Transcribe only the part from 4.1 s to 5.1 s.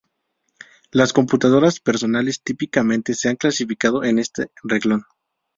este renglón.